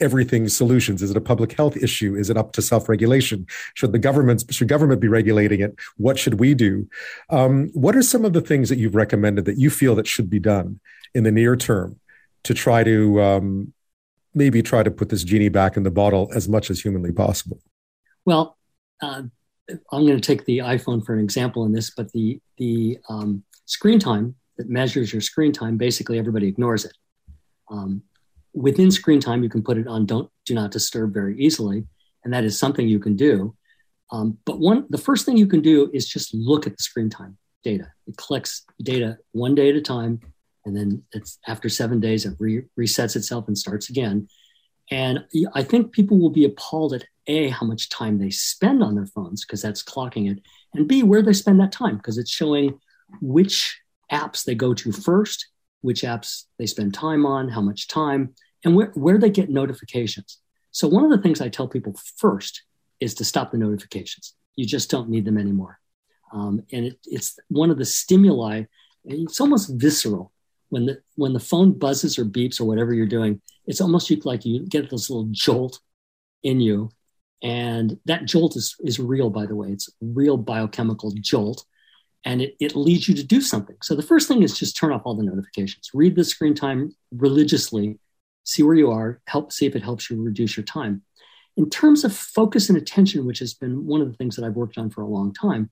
[0.00, 1.02] everything solutions.
[1.02, 2.14] Is it a public health issue?
[2.14, 3.46] Is it up to self-regulation?
[3.74, 5.74] Should the government should government be regulating it?
[5.96, 6.88] What should we do?
[7.30, 10.30] Um, what are some of the things that you've recommended that you feel that should
[10.30, 10.80] be done
[11.14, 11.98] in the near term
[12.44, 13.72] to try to um,
[14.34, 17.58] maybe try to put this genie back in the bottle as much as humanly possible
[18.24, 18.56] well
[19.02, 19.22] uh,
[19.70, 23.42] I'm going to take the iPhone for an example in this, but the the um,
[23.66, 26.96] screen time that measures your screen time, basically everybody ignores it.
[27.70, 28.02] Um,
[28.52, 31.84] within screen time, you can put it on don't do not disturb very easily,
[32.24, 33.54] and that is something you can do.
[34.10, 37.08] Um, but one, the first thing you can do is just look at the screen
[37.08, 37.92] time data.
[38.06, 40.20] It collects data one day at a time,
[40.64, 44.28] and then it's after seven days it re- resets itself and starts again.
[44.90, 48.94] And I think people will be appalled at A, how much time they spend on
[48.94, 50.40] their phones, because that's clocking it,
[50.74, 52.78] and B, where they spend that time, because it's showing
[53.20, 55.48] which apps they go to first,
[55.80, 58.34] which apps they spend time on, how much time,
[58.64, 60.38] and where, where they get notifications.
[60.70, 62.62] So, one of the things I tell people first
[63.00, 64.34] is to stop the notifications.
[64.56, 65.78] You just don't need them anymore.
[66.32, 68.64] Um, and it, it's one of the stimuli,
[69.04, 70.32] it's almost visceral
[70.72, 74.44] when the when the phone buzzes or beeps or whatever you're doing it's almost like
[74.44, 75.80] you get this little jolt
[76.42, 76.90] in you.
[77.42, 79.68] And that jolt is, is real by the way.
[79.68, 81.64] It's real biochemical jolt.
[82.24, 83.76] And it, it leads you to do something.
[83.82, 85.90] So the first thing is just turn off all the notifications.
[85.92, 87.98] Read the screen time religiously.
[88.44, 89.20] See where you are.
[89.26, 91.02] Help see if it helps you reduce your time.
[91.56, 94.56] In terms of focus and attention which has been one of the things that i've
[94.56, 95.70] worked on for a long time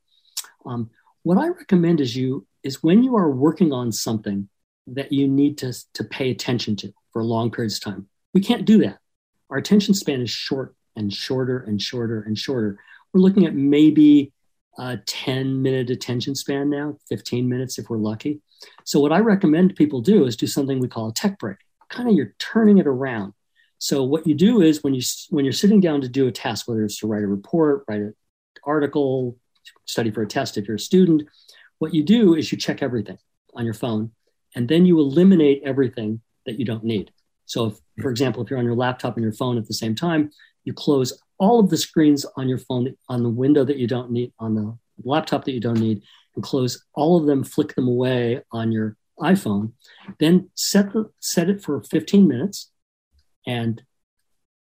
[0.66, 0.90] um,
[1.22, 4.46] what i recommend is you is when you are working on something
[4.86, 8.08] that you need to, to pay attention to for long periods of time.
[8.34, 8.98] We can't do that.
[9.50, 12.78] Our attention span is short and shorter and shorter and shorter.
[13.12, 14.32] We're looking at maybe
[14.78, 18.40] a 10 minute attention span now, 15 minutes if we're lucky.
[18.84, 21.56] So, what I recommend people do is do something we call a tech break.
[21.88, 23.32] Kind of you're turning it around.
[23.78, 26.68] So, what you do is when, you, when you're sitting down to do a task,
[26.68, 28.14] whether it's to write a report, write an
[28.64, 29.36] article,
[29.86, 31.22] study for a test if you're a student,
[31.78, 33.18] what you do is you check everything
[33.54, 34.12] on your phone
[34.54, 37.12] and then you eliminate everything that you don't need.
[37.46, 39.94] So, if, for example, if you're on your laptop and your phone at the same
[39.94, 40.30] time,
[40.64, 44.10] you close all of the screens on your phone, on the window that you don't
[44.10, 46.02] need, on the laptop that you don't need,
[46.34, 49.72] and close all of them, flick them away on your iPhone.
[50.18, 52.70] Then set the set it for 15 minutes,
[53.46, 53.82] and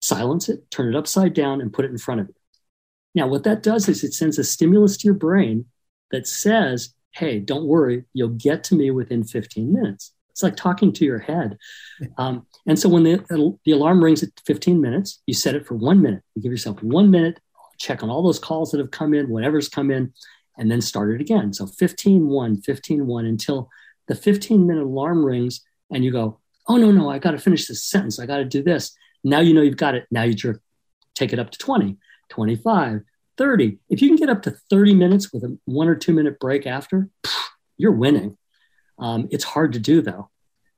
[0.01, 2.35] silence it, turn it upside down, and put it in front of you.
[3.15, 5.67] Now, what that does is it sends a stimulus to your brain
[6.11, 10.93] that says, "Hey, don't worry, you'll get to me within 15 minutes." It's like talking
[10.93, 11.57] to your head.
[12.19, 15.75] Um, and so when the, the alarm rings at 15 minutes, you set it for
[15.77, 16.23] one minute.
[16.35, 17.41] You give yourself one minute,
[17.79, 20.13] check on all those calls that have come in, whatever's come in,
[20.59, 21.55] and then start it again.
[21.55, 23.71] So 15 1, 15 1 until
[24.09, 26.39] the 15 minute alarm rings and you go,
[26.69, 28.19] oh, no, no, I got to finish this sentence.
[28.19, 28.95] I got to do this.
[29.25, 30.07] Now you know you've got it.
[30.11, 30.61] Now you jerk,
[31.15, 31.97] take it up to 20,
[32.29, 33.01] 25,
[33.37, 33.79] 30.
[33.89, 36.67] If you can get up to 30 minutes with a one or two minute break
[36.67, 37.09] after,
[37.77, 38.37] you're winning.
[38.99, 40.31] Um, it's hard to do though.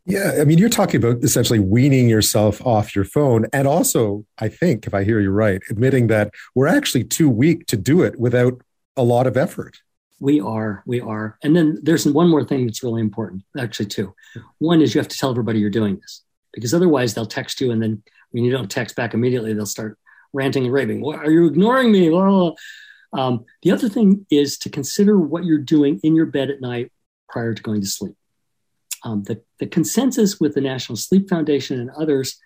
[0.05, 3.45] Yeah, I mean, you're talking about essentially weaning yourself off your phone.
[3.53, 7.67] And also, I think, if I hear you right, admitting that we're actually too weak
[7.67, 8.63] to do it without
[8.97, 9.83] a lot of effort.
[10.19, 11.39] We are, we are.
[11.43, 14.15] And then there's one more thing that's really important, actually, two.
[14.57, 16.23] One is you have to tell everybody you're doing this
[16.55, 17.71] because otherwise they'll text you.
[17.71, 19.99] And then when you don't text back immediately, they'll start
[20.33, 21.05] ranting and raving.
[21.05, 22.09] Are you ignoring me?
[23.13, 26.93] Um, the other thing is to consider what you're doing in your bed at night
[27.29, 28.15] prior to going to sleep.
[29.05, 32.39] Um, the, the consensus with the National Sleep Foundation and others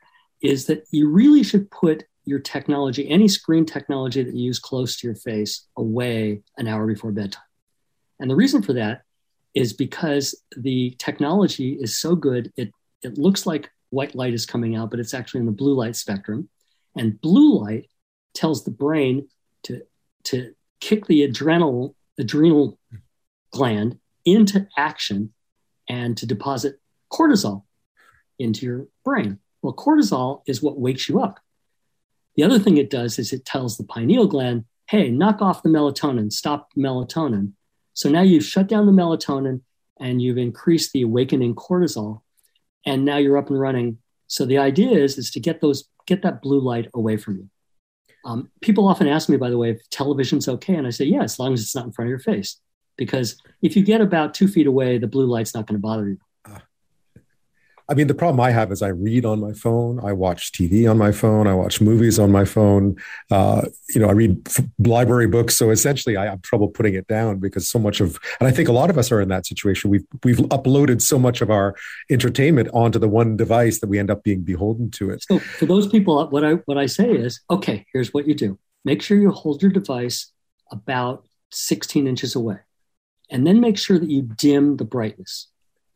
[0.43, 4.97] is that you really should put your technology, any screen technology that you use close
[4.97, 7.43] to your face, away an hour before bedtime.
[8.21, 9.03] And the reason for that
[9.55, 12.71] is because the technology is so good, it,
[13.03, 15.97] it looks like white light is coming out, but it's actually in the blue light
[15.97, 16.49] spectrum.
[16.97, 17.91] And blue light
[18.35, 19.29] tells the brain
[19.65, 19.83] to,
[20.25, 22.79] to kick the adrenal, adrenal
[23.51, 25.33] gland into action
[25.89, 26.81] and to deposit
[27.13, 27.65] cortisol
[28.39, 29.39] into your brain.
[29.63, 31.39] Well, cortisol is what wakes you up.
[32.37, 35.69] The other thing it does is it tells the pineal gland, hey, knock off the
[35.69, 37.53] melatonin, stop melatonin.
[37.95, 39.61] So now you've shut down the melatonin
[40.01, 42.23] and you've increased the awakening cortisol,
[42.85, 43.99] and now you're up and running.
[44.27, 47.49] So the idea is, is to get those get that blue light away from you.
[48.25, 51.23] Um, people often ask me, by the way, if television's okay, and I say, yeah,
[51.23, 52.61] as long as it's not in front of your face
[52.97, 56.09] because if you get about two feet away, the blue light's not going to bother
[56.09, 56.19] you.
[57.93, 60.91] I mean, the problem I have is I read on my phone, I watch TV
[60.91, 62.97] on my phone, I watch movies on my phone.
[63.31, 65.57] Uh, you know, I read f- library books.
[65.57, 68.71] So essentially, I have trouble putting it down because so much of, and I think
[68.71, 69.91] a lot of us are in that situation.
[69.91, 71.77] We've we've uploaded so much of our
[72.11, 75.23] entertainment onto the one device that we end up being beholden to it.
[75.25, 78.59] So for those people, what I what I say is, okay, here's what you do:
[78.87, 80.33] make sure you hold your device
[80.71, 82.61] about 16 inches away,
[83.29, 85.52] and then make sure that you dim the brightness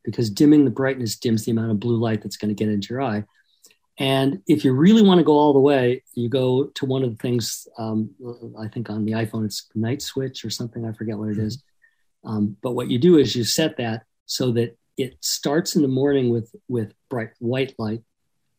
[0.07, 2.95] because dimming the brightness dims the amount of blue light that's going to get into
[2.95, 3.25] your eye.
[3.99, 7.11] And if you really want to go all the way, you go to one of
[7.11, 8.11] the things, um,
[8.59, 10.87] I think on the iPhone, it's night switch or something.
[10.87, 11.63] I forget what it is.
[12.25, 15.89] Um, but what you do is you set that so that it starts in the
[15.89, 18.03] morning with, with bright white light.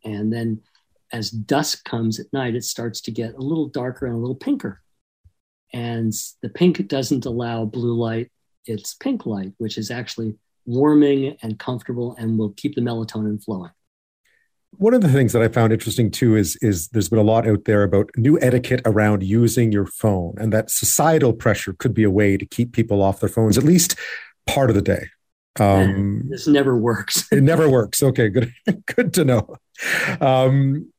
[0.04, 0.62] And then
[1.14, 4.36] as dusk comes at night, it starts to get a little darker and a little
[4.36, 4.82] pinker.
[5.74, 8.32] And the pink doesn't allow blue light,
[8.66, 10.36] it's pink light, which is actually
[10.68, 13.72] warming and comfortable and will keep the melatonin flowing.
[14.72, 17.48] One of the things that I found interesting too is is there's been a lot
[17.48, 22.04] out there about new etiquette around using your phone and that societal pressure could be
[22.04, 23.98] a way to keep people off their phones at least
[24.46, 25.08] part of the day.
[25.60, 27.28] Um, this never works.
[27.32, 28.04] it never works.
[28.04, 28.54] Okay, good
[28.96, 29.56] good to know.
[30.22, 30.92] Um,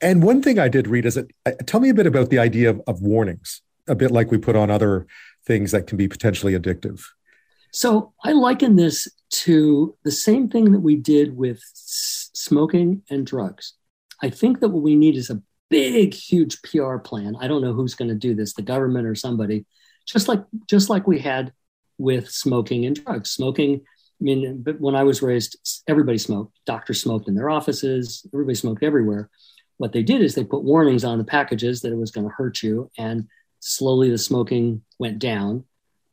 [0.00, 2.38] and one thing I did read is that uh, tell me a bit about the
[2.38, 5.06] idea of, of warnings, a bit like we put on other
[5.44, 7.02] things that can be potentially addictive.
[7.72, 13.74] So I liken this to the same thing that we did with smoking and drugs.
[14.22, 17.36] I think that what we need is a big, huge PR plan.
[17.40, 19.66] I don't know who's going to do this, the government or somebody,
[20.06, 21.52] just like just like we had
[21.96, 23.30] with smoking and drugs.
[23.30, 23.80] Smoking,
[24.20, 26.58] I mean, but when I was raised, everybody smoked.
[26.66, 28.26] Doctors smoked in their offices.
[28.34, 29.30] Everybody smoked everywhere.
[29.76, 32.34] What they did is they put warnings on the packages that it was going to
[32.34, 33.28] hurt you, and
[33.60, 35.64] slowly the smoking went down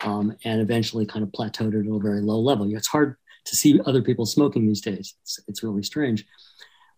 [0.02, 2.74] um, and eventually kind of plateaued at a very low level.
[2.76, 5.16] It's hard to see other people smoking these days.
[5.24, 6.26] It's, it's really strange.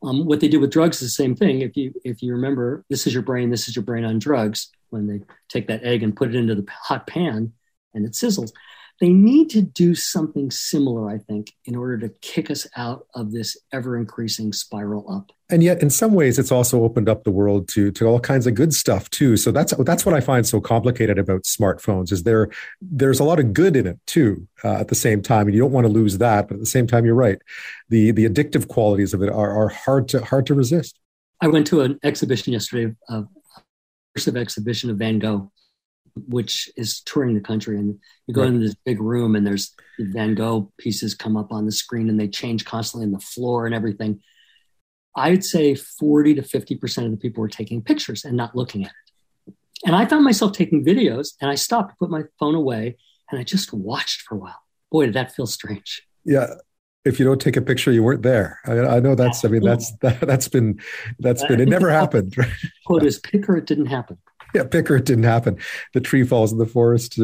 [0.01, 1.61] Um, what they did with drugs is the same thing.
[1.61, 3.49] If you if you remember, this is your brain.
[3.49, 4.69] This is your brain on drugs.
[4.89, 7.53] When they take that egg and put it into the hot pan
[7.93, 8.51] and it sizzles,
[8.99, 13.31] they need to do something similar, I think, in order to kick us out of
[13.31, 15.31] this ever increasing spiral up.
[15.49, 18.45] And yet, in some ways, it's also opened up the world to to all kinds
[18.45, 19.37] of good stuff too.
[19.37, 22.49] So that's that's what I find so complicated about smartphones is there
[22.81, 24.47] there's a lot of good in it too.
[24.63, 26.65] Uh, at the same time, and you don't want to lose that, but at the
[26.65, 27.39] same time, you're right.
[27.87, 30.99] the The addictive qualities of it are, are hard to hard to resist.
[31.41, 33.23] I went to an exhibition yesterday, a
[34.17, 35.51] immersive exhibition of Van Gogh,
[36.15, 37.77] which is touring the country.
[37.77, 38.47] And you go right.
[38.47, 42.19] into this big room and there's Van Gogh pieces come up on the screen and
[42.19, 44.21] they change constantly in the floor and everything.
[45.15, 48.91] I'd say 40 to 50% of the people were taking pictures and not looking at
[48.91, 49.53] it.
[49.85, 52.97] And I found myself taking videos and I stopped, put my phone away,
[53.31, 54.61] and I just watched for a while.
[54.91, 56.03] Boy, did that feel strange.
[56.25, 56.55] Yeah.
[57.05, 58.59] If you don't take a picture, you weren't there.
[58.65, 60.79] I, I know that's, I mean, that's, that, has been,
[61.19, 62.35] that's been, it never happened.
[62.85, 64.17] Quote is pick or it didn't happen.
[64.53, 65.57] yeah, Picker, it didn't happen.
[65.93, 67.19] The tree falls in the forest.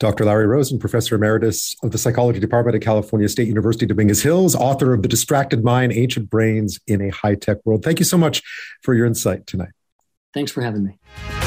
[0.00, 0.24] Dr.
[0.24, 4.92] Larry Rosen, Professor Emeritus of the Psychology Department at California State University, Dominguez Hills, author
[4.92, 7.84] of The Distracted Mind Ancient Brains in a High Tech World.
[7.84, 8.42] Thank you so much
[8.82, 9.72] for your insight tonight.
[10.32, 11.43] Thanks for having me.